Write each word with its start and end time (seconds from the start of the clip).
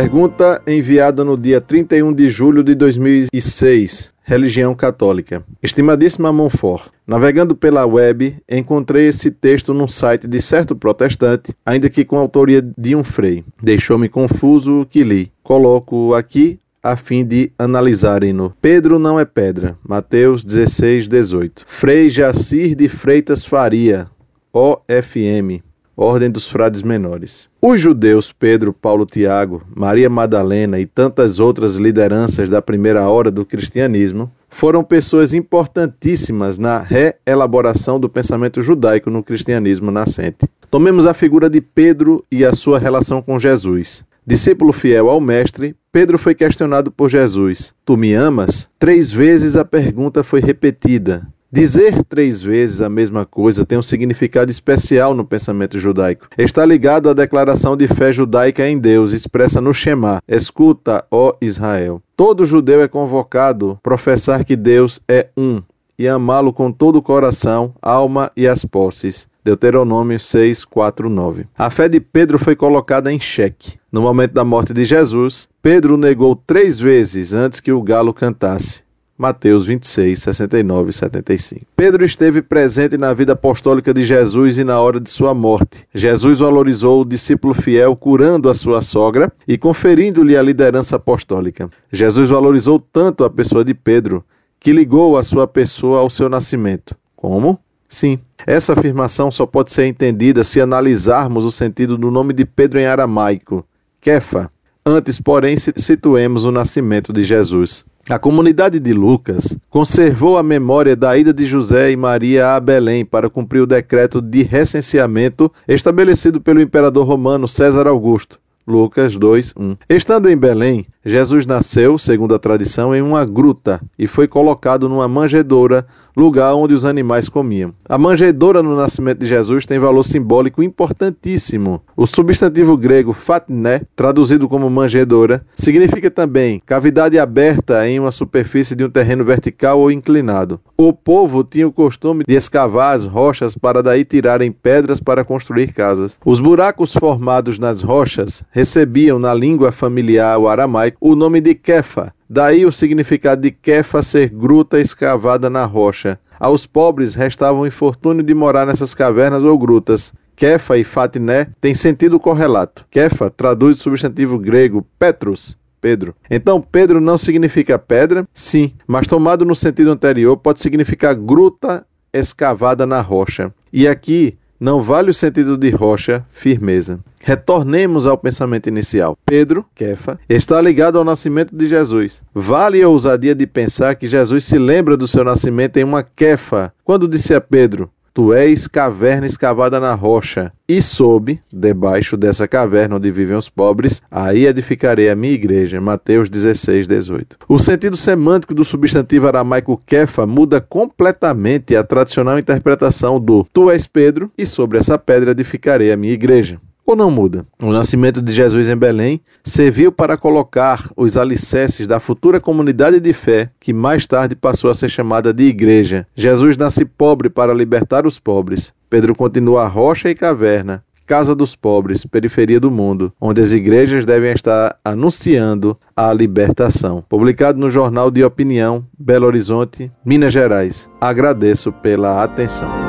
Pergunta 0.00 0.62
enviada 0.64 1.24
no 1.24 1.36
dia 1.36 1.60
31 1.60 2.12
de 2.12 2.30
julho 2.30 2.62
de 2.62 2.72
2006. 2.76 4.14
Religião 4.22 4.72
Católica. 4.72 5.42
Estimadíssima 5.60 6.32
Monfort, 6.32 6.92
navegando 7.04 7.56
pela 7.56 7.84
web, 7.84 8.36
encontrei 8.48 9.08
esse 9.08 9.28
texto 9.28 9.74
num 9.74 9.88
site 9.88 10.28
de 10.28 10.40
certo 10.40 10.76
protestante, 10.76 11.52
ainda 11.66 11.90
que 11.90 12.04
com 12.04 12.16
autoria 12.16 12.62
de 12.78 12.94
um 12.94 13.02
frei. 13.02 13.44
Deixou-me 13.60 14.08
confuso 14.08 14.82
o 14.82 14.86
que 14.86 15.02
li. 15.02 15.32
Coloco 15.42 16.14
aqui 16.14 16.60
a 16.80 16.96
fim 16.96 17.24
de 17.24 17.50
analisarem-no. 17.58 18.54
Pedro 18.62 19.00
não 19.00 19.18
é 19.18 19.24
pedra. 19.24 19.76
Mateus 19.82 20.44
16, 20.44 21.08
18. 21.08 21.64
Frei 21.66 22.08
Jacir 22.08 22.76
de 22.76 22.88
Freitas 22.88 23.44
Faria, 23.44 24.08
OFM. 24.52 25.60
Ordem 26.00 26.30
dos 26.30 26.46
Frades 26.46 26.84
Menores. 26.84 27.48
Os 27.60 27.80
judeus 27.80 28.30
Pedro, 28.30 28.72
Paulo, 28.72 29.04
Tiago, 29.04 29.64
Maria 29.74 30.08
Madalena 30.08 30.78
e 30.78 30.86
tantas 30.86 31.40
outras 31.40 31.74
lideranças 31.74 32.48
da 32.48 32.62
primeira 32.62 33.08
hora 33.08 33.32
do 33.32 33.44
cristianismo 33.44 34.30
foram 34.48 34.84
pessoas 34.84 35.34
importantíssimas 35.34 36.56
na 36.56 36.78
reelaboração 36.78 37.98
do 37.98 38.08
pensamento 38.08 38.62
judaico 38.62 39.10
no 39.10 39.24
cristianismo 39.24 39.90
nascente. 39.90 40.48
Tomemos 40.70 41.04
a 41.04 41.12
figura 41.12 41.50
de 41.50 41.60
Pedro 41.60 42.24
e 42.30 42.44
a 42.44 42.54
sua 42.54 42.78
relação 42.78 43.20
com 43.20 43.36
Jesus. 43.36 44.04
Discípulo 44.24 44.72
fiel 44.72 45.10
ao 45.10 45.20
Mestre, 45.20 45.74
Pedro 45.90 46.16
foi 46.16 46.32
questionado 46.36 46.92
por 46.92 47.10
Jesus: 47.10 47.74
Tu 47.84 47.96
me 47.96 48.14
amas? 48.14 48.68
Três 48.78 49.10
vezes 49.10 49.56
a 49.56 49.64
pergunta 49.64 50.22
foi 50.22 50.38
repetida. 50.38 51.26
Dizer 51.50 52.02
três 52.04 52.42
vezes 52.42 52.82
a 52.82 52.90
mesma 52.90 53.24
coisa 53.24 53.64
tem 53.64 53.78
um 53.78 53.82
significado 53.82 54.50
especial 54.50 55.14
no 55.14 55.24
pensamento 55.24 55.78
judaico. 55.78 56.28
Está 56.36 56.62
ligado 56.62 57.08
à 57.08 57.14
declaração 57.14 57.74
de 57.74 57.88
fé 57.88 58.12
judaica 58.12 58.68
em 58.68 58.78
Deus, 58.78 59.12
expressa 59.12 59.58
no 59.58 59.72
Shema: 59.72 60.22
Escuta, 60.28 61.06
ó 61.10 61.32
Israel. 61.40 62.02
Todo 62.14 62.44
judeu 62.44 62.82
é 62.82 62.88
convocado 62.88 63.70
a 63.70 63.74
professar 63.76 64.44
que 64.44 64.54
Deus 64.54 65.00
é 65.08 65.28
um 65.38 65.62
e 65.98 66.06
amá-lo 66.06 66.52
com 66.52 66.70
todo 66.70 66.96
o 66.96 67.02
coração, 67.02 67.74
alma 67.80 68.30
e 68.36 68.46
as 68.46 68.64
posses. 68.66 69.26
Deuteronômio 69.42 70.20
6, 70.20 70.66
4, 70.66 71.08
9. 71.08 71.46
A 71.56 71.70
fé 71.70 71.88
de 71.88 71.98
Pedro 71.98 72.38
foi 72.38 72.54
colocada 72.54 73.10
em 73.10 73.18
xeque. 73.18 73.78
No 73.90 74.02
momento 74.02 74.32
da 74.34 74.44
morte 74.44 74.74
de 74.74 74.84
Jesus, 74.84 75.48
Pedro 75.62 75.96
negou 75.96 76.36
três 76.36 76.78
vezes 76.78 77.32
antes 77.32 77.58
que 77.58 77.72
o 77.72 77.82
galo 77.82 78.12
cantasse. 78.12 78.86
Mateus 79.18 79.66
26, 79.66 80.16
69 80.16 80.90
e 80.90 80.92
75. 80.92 81.66
Pedro 81.76 82.04
esteve 82.04 82.40
presente 82.40 82.96
na 82.96 83.12
vida 83.12 83.32
apostólica 83.32 83.92
de 83.92 84.04
Jesus 84.04 84.58
e 84.58 84.64
na 84.64 84.80
hora 84.80 85.00
de 85.00 85.10
sua 85.10 85.34
morte. 85.34 85.88
Jesus 85.92 86.38
valorizou 86.38 87.02
o 87.02 87.04
discípulo 87.04 87.52
fiel 87.52 87.96
curando 87.96 88.48
a 88.48 88.54
sua 88.54 88.80
sogra 88.80 89.32
e 89.48 89.58
conferindo-lhe 89.58 90.36
a 90.36 90.42
liderança 90.42 90.94
apostólica. 90.94 91.68
Jesus 91.90 92.28
valorizou 92.28 92.78
tanto 92.78 93.24
a 93.24 93.30
pessoa 93.30 93.64
de 93.64 93.74
Pedro 93.74 94.24
que 94.60 94.72
ligou 94.72 95.18
a 95.18 95.24
sua 95.24 95.48
pessoa 95.48 95.98
ao 95.98 96.08
seu 96.08 96.28
nascimento. 96.28 96.96
Como? 97.16 97.58
Sim. 97.88 98.20
Essa 98.46 98.74
afirmação 98.74 99.32
só 99.32 99.46
pode 99.46 99.72
ser 99.72 99.86
entendida 99.86 100.44
se 100.44 100.60
analisarmos 100.60 101.44
o 101.44 101.50
sentido 101.50 101.98
do 101.98 102.08
nome 102.08 102.32
de 102.32 102.44
Pedro 102.44 102.78
em 102.78 102.86
aramaico, 102.86 103.66
Kefa. 104.00 104.48
Antes, 104.90 105.20
porém, 105.20 105.54
situemos 105.58 106.46
o 106.46 106.50
nascimento 106.50 107.12
de 107.12 107.22
Jesus. 107.22 107.84
A 108.08 108.18
comunidade 108.18 108.80
de 108.80 108.94
Lucas 108.94 109.54
conservou 109.68 110.38
a 110.38 110.42
memória 110.42 110.96
da 110.96 111.14
ida 111.14 111.30
de 111.30 111.44
José 111.44 111.92
e 111.92 111.96
Maria 111.96 112.56
a 112.56 112.60
Belém 112.60 113.04
para 113.04 113.28
cumprir 113.28 113.60
o 113.60 113.66
decreto 113.66 114.22
de 114.22 114.42
recenseamento 114.42 115.52
estabelecido 115.68 116.40
pelo 116.40 116.62
imperador 116.62 117.06
romano 117.06 117.46
César 117.46 117.86
Augusto. 117.86 118.40
Lucas 118.68 119.16
2, 119.16 119.54
1. 119.56 119.76
Estando 119.88 120.28
em 120.28 120.36
Belém, 120.36 120.86
Jesus 121.02 121.46
nasceu, 121.46 121.96
segundo 121.96 122.34
a 122.34 122.38
tradição, 122.38 122.94
em 122.94 123.00
uma 123.00 123.24
gruta 123.24 123.80
e 123.98 124.06
foi 124.06 124.28
colocado 124.28 124.90
numa 124.90 125.08
manjedoura, 125.08 125.86
lugar 126.14 126.54
onde 126.54 126.74
os 126.74 126.84
animais 126.84 127.30
comiam. 127.30 127.72
A 127.88 127.96
manjedoura 127.96 128.62
no 128.62 128.76
nascimento 128.76 129.20
de 129.20 129.26
Jesus 129.26 129.64
tem 129.64 129.78
valor 129.78 130.04
simbólico 130.04 130.62
importantíssimo. 130.62 131.80
O 131.96 132.06
substantivo 132.06 132.76
grego 132.76 133.14
fatné, 133.14 133.82
traduzido 133.96 134.46
como 134.46 134.68
manjedoura, 134.68 135.42
significa 135.56 136.10
também 136.10 136.60
cavidade 136.66 137.18
aberta 137.18 137.88
em 137.88 137.98
uma 137.98 138.12
superfície 138.12 138.76
de 138.76 138.84
um 138.84 138.90
terreno 138.90 139.24
vertical 139.24 139.78
ou 139.80 139.90
inclinado. 139.90 140.60
O 140.76 140.92
povo 140.92 141.42
tinha 141.42 141.66
o 141.66 141.72
costume 141.72 142.24
de 142.28 142.34
escavar 142.34 142.94
as 142.94 143.06
rochas 143.06 143.56
para 143.56 143.82
daí 143.82 144.04
tirarem 144.04 144.52
pedras 144.52 145.00
para 145.00 145.24
construir 145.24 145.72
casas. 145.72 146.18
Os 146.22 146.38
buracos 146.38 146.92
formados 146.92 147.58
nas 147.58 147.80
rochas 147.80 148.42
recebiam 148.58 149.20
na 149.20 149.32
língua 149.32 149.70
familiar 149.70 150.36
o 150.36 150.48
aramaico 150.48 150.98
o 151.00 151.14
nome 151.14 151.40
de 151.40 151.54
Kefa. 151.54 152.12
Daí 152.28 152.66
o 152.66 152.72
significado 152.72 153.40
de 153.40 153.52
Kefa 153.52 154.02
ser 154.02 154.30
gruta 154.30 154.80
escavada 154.80 155.48
na 155.48 155.64
rocha. 155.64 156.18
Aos 156.40 156.66
pobres 156.66 157.14
restava 157.14 157.56
o 157.56 157.66
infortúnio 157.68 158.20
de 158.20 158.34
morar 158.34 158.66
nessas 158.66 158.94
cavernas 158.94 159.44
ou 159.44 159.56
grutas. 159.56 160.12
Kefa 160.34 160.76
e 160.76 160.82
Fatiné 160.82 161.46
têm 161.60 161.72
sentido 161.72 162.18
correlato. 162.18 162.84
Kefa 162.90 163.30
traduz 163.30 163.78
o 163.78 163.82
substantivo 163.84 164.36
grego 164.40 164.84
Petrus, 164.98 165.56
Pedro. 165.80 166.12
Então, 166.28 166.60
Pedro 166.60 167.00
não 167.00 167.16
significa 167.16 167.78
pedra? 167.78 168.26
Sim, 168.34 168.72
mas 168.88 169.06
tomado 169.06 169.44
no 169.44 169.54
sentido 169.54 169.92
anterior, 169.92 170.36
pode 170.36 170.60
significar 170.60 171.14
gruta 171.14 171.86
escavada 172.12 172.84
na 172.84 173.00
rocha. 173.00 173.54
E 173.72 173.86
aqui, 173.86 174.36
não 174.60 174.82
vale 174.82 175.10
o 175.10 175.14
sentido 175.14 175.56
de 175.56 175.70
rocha, 175.70 176.24
firmeza. 176.30 177.00
Retornemos 177.22 178.06
ao 178.06 178.18
pensamento 178.18 178.68
inicial. 178.68 179.16
Pedro, 179.24 179.64
Kefa, 179.74 180.18
está 180.28 180.60
ligado 180.60 180.98
ao 180.98 181.04
nascimento 181.04 181.54
de 181.54 181.66
Jesus. 181.66 182.22
Vale 182.34 182.82
a 182.82 182.88
ousadia 182.88 183.34
de 183.34 183.46
pensar 183.46 183.94
que 183.94 184.06
Jesus 184.06 184.44
se 184.44 184.58
lembra 184.58 184.96
do 184.96 185.06
seu 185.06 185.24
nascimento 185.24 185.76
em 185.76 185.84
uma 185.84 186.02
Kefa, 186.02 186.72
quando 186.84 187.08
disse 187.08 187.34
a 187.34 187.40
Pedro: 187.40 187.90
Tu 188.18 188.34
és 188.34 188.66
caverna 188.66 189.28
escavada 189.28 189.78
na 189.78 189.94
rocha, 189.94 190.52
e 190.68 190.82
sob, 190.82 191.40
debaixo 191.52 192.16
dessa 192.16 192.48
caverna 192.48 192.96
onde 192.96 193.12
vivem 193.12 193.36
os 193.36 193.48
pobres, 193.48 194.02
aí 194.10 194.44
edificarei 194.44 195.08
a 195.08 195.14
minha 195.14 195.34
igreja. 195.34 195.80
Mateus 195.80 196.28
16, 196.28 196.88
18. 196.88 197.36
O 197.48 197.60
sentido 197.60 197.96
semântico 197.96 198.52
do 198.52 198.64
substantivo 198.64 199.28
aramaico 199.28 199.80
kefa 199.86 200.26
muda 200.26 200.60
completamente 200.60 201.76
a 201.76 201.84
tradicional 201.84 202.40
interpretação 202.40 203.20
do 203.20 203.46
Tu 203.52 203.70
és 203.70 203.86
Pedro, 203.86 204.32
e 204.36 204.44
sobre 204.44 204.78
essa 204.78 204.98
pedra 204.98 205.30
edificarei 205.30 205.92
a 205.92 205.96
minha 205.96 206.12
igreja 206.12 206.60
ou 206.90 206.96
não 206.96 207.10
muda? 207.10 207.46
O 207.60 207.70
nascimento 207.70 208.22
de 208.22 208.32
Jesus 208.32 208.66
em 208.66 208.76
Belém 208.76 209.20
serviu 209.44 209.92
para 209.92 210.16
colocar 210.16 210.90
os 210.96 211.18
alicerces 211.18 211.86
da 211.86 212.00
futura 212.00 212.40
comunidade 212.40 212.98
de 212.98 213.12
fé 213.12 213.50
que 213.60 213.74
mais 213.74 214.06
tarde 214.06 214.34
passou 214.34 214.70
a 214.70 214.74
ser 214.74 214.88
chamada 214.88 215.32
de 215.32 215.44
igreja. 215.44 216.06
Jesus 216.16 216.56
nasce 216.56 216.86
pobre 216.86 217.28
para 217.28 217.52
libertar 217.52 218.06
os 218.06 218.18
pobres. 218.18 218.72
Pedro 218.88 219.14
continua 219.14 219.68
rocha 219.68 220.08
e 220.08 220.14
caverna, 220.14 220.82
casa 221.06 221.34
dos 221.34 221.54
pobres, 221.54 222.06
periferia 222.06 222.58
do 222.58 222.70
mundo, 222.70 223.12
onde 223.20 223.42
as 223.42 223.52
igrejas 223.52 224.06
devem 224.06 224.32
estar 224.32 224.74
anunciando 224.82 225.76
a 225.94 226.10
libertação. 226.10 227.04
Publicado 227.06 227.58
no 227.58 227.68
Jornal 227.68 228.10
de 228.10 228.24
Opinião, 228.24 228.82
Belo 228.98 229.26
Horizonte, 229.26 229.92
Minas 230.02 230.32
Gerais. 230.32 230.88
Agradeço 231.00 231.70
pela 231.70 232.22
atenção. 232.22 232.87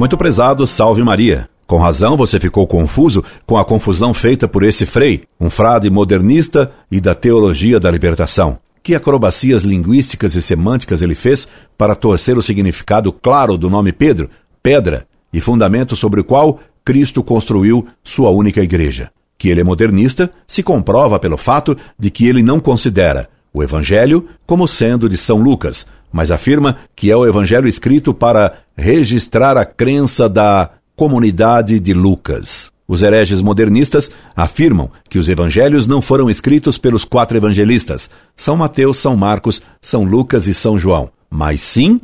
Muito 0.00 0.16
prezado, 0.16 0.66
salve 0.66 1.04
Maria. 1.04 1.46
Com 1.66 1.76
razão 1.76 2.16
você 2.16 2.40
ficou 2.40 2.66
confuso 2.66 3.22
com 3.44 3.58
a 3.58 3.64
confusão 3.66 4.14
feita 4.14 4.48
por 4.48 4.62
esse 4.62 4.86
frei, 4.86 5.24
um 5.38 5.50
frade 5.50 5.90
modernista 5.90 6.72
e 6.90 7.02
da 7.02 7.14
teologia 7.14 7.78
da 7.78 7.90
libertação. 7.90 8.58
Que 8.82 8.94
acrobacias 8.94 9.62
linguísticas 9.62 10.34
e 10.34 10.40
semânticas 10.40 11.02
ele 11.02 11.14
fez 11.14 11.46
para 11.76 11.94
torcer 11.94 12.38
o 12.38 12.42
significado 12.42 13.12
claro 13.12 13.58
do 13.58 13.68
nome 13.68 13.92
Pedro, 13.92 14.30
pedra, 14.62 15.06
e 15.30 15.38
fundamento 15.38 15.94
sobre 15.94 16.22
o 16.22 16.24
qual 16.24 16.58
Cristo 16.82 17.22
construiu 17.22 17.86
sua 18.02 18.30
única 18.30 18.62
igreja. 18.62 19.10
Que 19.36 19.50
ele 19.50 19.60
é 19.60 19.64
modernista 19.64 20.30
se 20.46 20.62
comprova 20.62 21.18
pelo 21.18 21.36
fato 21.36 21.76
de 21.98 22.10
que 22.10 22.26
ele 22.26 22.42
não 22.42 22.58
considera 22.58 23.28
o 23.52 23.62
Evangelho 23.62 24.28
como 24.46 24.66
sendo 24.68 25.08
de 25.08 25.16
São 25.16 25.38
Lucas, 25.38 25.86
mas 26.12 26.30
afirma 26.30 26.76
que 26.94 27.10
é 27.10 27.16
o 27.16 27.26
evangelho 27.26 27.68
escrito 27.68 28.12
para 28.12 28.58
registrar 28.76 29.56
a 29.56 29.64
crença 29.64 30.28
da 30.28 30.70
comunidade 30.96 31.78
de 31.78 31.92
Lucas. 31.92 32.70
Os 32.86 33.02
hereges 33.02 33.40
modernistas 33.40 34.10
afirmam 34.34 34.90
que 35.08 35.18
os 35.18 35.28
evangelhos 35.28 35.86
não 35.86 36.02
foram 36.02 36.28
escritos 36.28 36.76
pelos 36.76 37.04
quatro 37.04 37.36
evangelistas, 37.36 38.10
São 38.34 38.56
Mateus, 38.56 38.96
São 38.96 39.16
Marcos, 39.16 39.62
São 39.80 40.02
Lucas 40.02 40.48
e 40.48 40.54
São 40.54 40.76
João, 40.76 41.08
mas 41.30 41.60
sim 41.60 42.00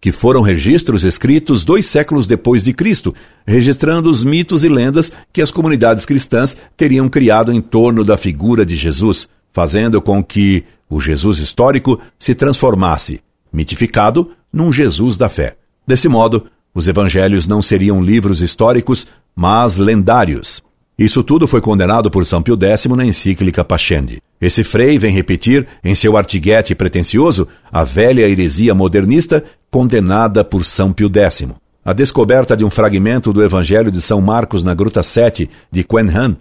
que 0.00 0.12
foram 0.12 0.42
registros 0.42 1.02
escritos 1.02 1.64
dois 1.64 1.86
séculos 1.86 2.26
depois 2.26 2.62
de 2.62 2.72
Cristo, 2.72 3.14
registrando 3.46 4.08
os 4.08 4.22
mitos 4.22 4.62
e 4.62 4.68
lendas 4.68 5.10
que 5.32 5.42
as 5.42 5.50
comunidades 5.50 6.04
cristãs 6.04 6.56
teriam 6.76 7.08
criado 7.08 7.52
em 7.52 7.60
torno 7.60 8.04
da 8.04 8.16
figura 8.16 8.64
de 8.64 8.76
Jesus, 8.76 9.28
fazendo 9.52 10.00
com 10.00 10.22
que 10.22 10.64
o 10.88 11.00
Jesus 11.00 11.38
histórico 11.38 12.00
se 12.18 12.34
transformasse 12.34 13.20
mitificado 13.52 14.30
num 14.52 14.72
Jesus 14.72 15.16
da 15.16 15.28
fé. 15.28 15.56
Desse 15.86 16.08
modo, 16.08 16.46
os 16.74 16.86
evangelhos 16.86 17.46
não 17.46 17.62
seriam 17.62 18.02
livros 18.02 18.40
históricos, 18.40 19.06
mas 19.34 19.76
lendários. 19.76 20.62
Isso 20.98 21.22
tudo 21.22 21.46
foi 21.46 21.60
condenado 21.60 22.10
por 22.10 22.26
São 22.26 22.42
Pio 22.42 22.58
X 22.60 22.86
na 22.86 23.06
encíclica 23.06 23.64
Pascendi. 23.64 24.20
Esse 24.40 24.64
frei 24.64 24.98
vem 24.98 25.12
repetir, 25.12 25.66
em 25.82 25.94
seu 25.94 26.16
artiguete 26.16 26.74
pretensioso, 26.74 27.46
a 27.70 27.84
velha 27.84 28.28
heresia 28.28 28.74
modernista 28.74 29.44
condenada 29.70 30.44
por 30.44 30.64
São 30.64 30.92
Pio 30.92 31.10
X. 31.12 31.48
A 31.84 31.92
descoberta 31.92 32.56
de 32.56 32.64
um 32.64 32.70
fragmento 32.70 33.32
do 33.32 33.42
Evangelho 33.42 33.90
de 33.90 34.02
São 34.02 34.20
Marcos 34.20 34.62
na 34.62 34.74
Gruta 34.74 35.02
7 35.02 35.48
de 35.70 35.84
Quenhan 35.84 36.36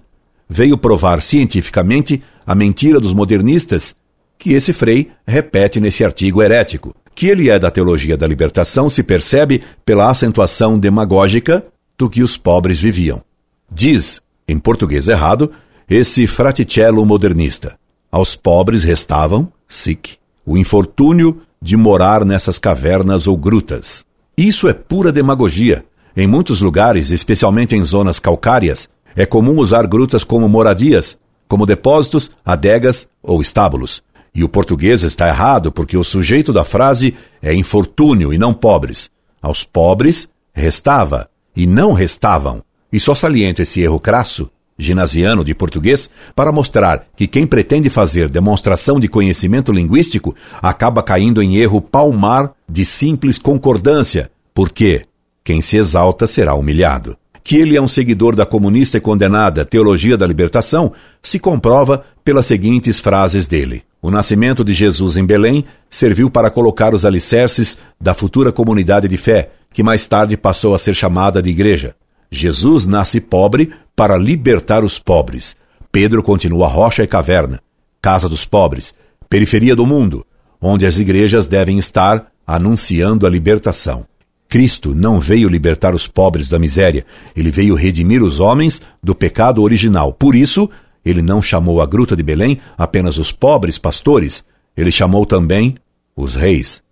veio 0.49 0.77
provar 0.77 1.21
cientificamente 1.21 2.21
a 2.45 2.55
mentira 2.55 2.99
dos 2.99 3.13
modernistas 3.13 3.95
que 4.38 4.54
esse 4.54 4.74
frei 4.74 5.12
repete 5.25 5.80
nesse 5.80 6.04
artigo 6.04 6.42
herético. 6.42 6.95
Que 7.16 7.28
ele 7.28 7.50
é 7.50 7.57
da 7.57 7.72
teologia 7.72 8.16
da 8.16 8.28
libertação 8.28 8.89
se 8.89 9.01
percebe 9.01 9.63
pela 9.84 10.10
acentuação 10.10 10.78
demagógica 10.78 11.66
do 11.98 12.10
que 12.10 12.22
os 12.22 12.38
pobres 12.38 12.80
viviam. 12.80 13.24
Diz 13.72 14.22
em 14.48 14.57
português 14.57 15.10
errado, 15.10 15.51
esse 15.89 16.25
fraticello 16.25 17.06
modernista. 17.06 17.78
Aos 18.10 18.36
pobres 18.36 18.84
restavam, 18.84 19.51
sic, 19.68 20.18
o 20.45 20.57
infortúnio 20.57 21.42
de 21.62 21.75
morar 21.75 22.24
nessas 22.24 22.57
cavernas 22.57 23.28
ou 23.28 23.36
grutas. 23.36 24.06
Isso 24.38 24.69
é 24.69 24.74
pura 24.74 25.12
demagogia. 25.12 25.83
Em 26.16 26.25
muitos 26.28 26.62
lugares, 26.62 27.12
especialmente 27.12 27.75
em 27.75 27.83
zonas 27.83 28.19
calcárias, 28.19 28.90
é 29.16 29.25
comum 29.25 29.57
usar 29.60 29.86
grutas 29.86 30.24
como 30.24 30.48
moradias, 30.48 31.19
como 31.48 31.66
depósitos, 31.66 32.31
adegas 32.45 33.10
ou 33.22 33.42
estábulos. 33.42 34.01
E 34.38 34.44
o 34.44 34.48
português 34.48 35.01
está 35.01 35.28
errado 35.28 35.72
porque 35.72 35.98
o 35.98 36.04
sujeito 36.04 36.54
da 36.54 36.63
frase 36.63 37.16
é 37.42 37.56
infortúnio 37.56 38.31
e 38.31 38.38
não 38.38 38.54
pobres. 38.54 39.10
Aos 39.42 39.63
pobres 39.63 40.30
restava 40.54 41.28
e 41.56 41.66
não 41.66 41.92
restavam. 41.92 42.62
E 42.94 43.00
só 43.00 43.16
saliento 43.16 43.63
esse 43.63 43.81
erro 43.81 44.00
crasso, 44.00 44.48
ginasiano 44.78 45.44
de 45.44 45.56
português, 45.56 46.07
para 46.36 46.51
mostrar 46.51 47.07
que 47.16 47.25
quem 47.25 47.48
pretende 47.48 47.89
fazer 47.89 48.30
demonstração 48.30 49.00
de 49.00 49.07
conhecimento 49.07 49.72
linguístico 49.72 50.36
acaba 50.62 51.01
caindo 51.01 51.42
em 51.42 51.56
erro 51.56 51.81
palmar 51.81 52.54
de 52.69 52.86
simples 52.86 53.40
concordância, 53.40 54.30
porque 54.54 55.06
quem 55.44 55.63
se 55.63 55.78
exalta 55.78 56.28
será 56.28 56.54
humilhado. 56.54 57.18
Que 57.44 57.57
ele 57.57 57.75
é 57.75 57.81
um 57.81 57.88
seguidor 57.88 58.36
da 58.36 58.45
comunista 58.45 59.00
e 59.00 59.01
condenada 59.01 59.66
Teologia 59.66 60.16
da 60.16 60.28
Libertação 60.28 60.94
se 61.24 61.40
comprova 61.40 62.06
pelas 62.24 62.45
seguintes 62.45 63.00
frases 63.00 63.48
dele. 63.48 63.88
O 64.07 64.09
nascimento 64.09 64.63
de 64.63 64.74
Jesus 64.74 65.18
em 65.18 65.25
Belém 65.25 65.65
serviu 65.89 66.30
para 66.30 66.50
colocar 66.50 66.94
os 66.95 67.04
alicerces 67.04 67.77
da 68.00 68.13
futura 68.13 68.54
comunidade 68.54 69.06
de 69.06 69.18
fé, 69.18 69.50
que 69.74 69.83
mais 69.83 70.07
tarde 70.07 70.38
passou 70.38 70.74
a 70.74 70.80
ser 70.80 70.95
chamada 70.95 71.42
de 71.42 71.50
Igreja. 71.50 71.94
Jesus 72.31 72.86
nasce 72.86 73.19
pobre 73.19 73.69
para 73.98 74.18
libertar 74.18 74.81
os 74.81 74.98
pobres. 74.98 75.57
Pedro 75.92 76.24
continua 76.24 76.69
rocha 76.69 77.04
e 77.04 77.07
caverna, 77.07 77.59
casa 78.01 78.30
dos 78.30 78.45
pobres, 78.45 78.95
periferia 79.30 79.75
do 79.75 79.86
mundo, 79.86 80.25
onde 80.62 80.86
as 80.86 80.98
igrejas 81.00 81.45
devem 81.45 81.77
estar 81.77 82.27
anunciando 82.48 83.27
a 83.27 83.30
libertação. 83.30 84.06
Cristo 84.48 84.95
não 84.95 85.19
veio 85.19 85.50
libertar 85.50 85.94
os 85.94 86.07
pobres 86.07 86.48
da 86.48 86.57
miséria, 86.57 87.06
ele 87.36 87.51
veio 87.51 87.75
redimir 87.75 88.24
os 88.24 88.39
homens 88.39 88.81
do 89.04 89.13
pecado 89.13 89.62
original. 89.62 90.13
Por 90.13 90.33
isso, 90.33 90.69
ele 91.09 91.21
não 91.21 91.42
chamou 91.42 91.81
a 91.81 91.86
Gruta 91.86 92.15
de 92.15 92.24
Belém 92.24 92.59
apenas 92.77 93.18
os 93.18 93.31
pobres 93.31 93.77
pastores, 93.77 94.44
ele 94.75 94.92
chamou 94.92 95.25
também 95.25 95.75
os 96.15 96.36
reis. 96.36 96.83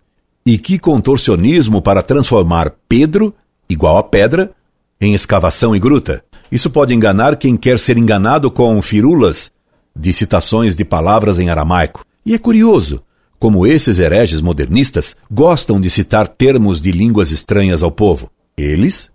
E 0.44 0.56
que 0.56 0.78
contorcionismo 0.78 1.82
para 1.82 2.02
transformar 2.02 2.72
Pedro, 2.88 3.34
igual 3.68 3.98
a 3.98 4.02
pedra, 4.02 4.52
em 5.00 5.12
escavação 5.12 5.76
e 5.76 5.78
gruta. 5.78 6.24
Isso 6.50 6.70
pode 6.70 6.94
enganar 6.94 7.36
quem 7.36 7.56
quer 7.56 7.78
ser 7.78 7.98
enganado 7.98 8.50
com 8.50 8.80
firulas 8.80 9.52
de 9.94 10.12
citações 10.12 10.76
de 10.76 10.84
palavras 10.84 11.38
em 11.38 11.50
aramaico. 11.50 12.04
E 12.24 12.32
é 12.32 12.38
curioso 12.38 13.02
como 13.38 13.66
esses 13.66 13.98
hereges 13.98 14.40
modernistas 14.40 15.14
gostam 15.30 15.78
de 15.78 15.90
citar 15.90 16.26
termos 16.26 16.80
de 16.80 16.90
línguas 16.90 17.32
estranhas 17.32 17.82
ao 17.82 17.90
povo. 17.90 18.30
Eles 18.56 19.10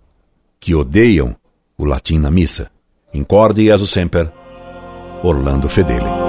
que 0.59 0.75
odeiam 0.75 1.35
o 1.75 1.85
latim 1.85 2.19
na 2.19 2.29
missa. 2.29 2.69
Incorde 3.13 3.67
e 3.67 3.87
semper, 3.87 4.31
Orlando 5.23 5.67
Fedeli. 5.67 6.20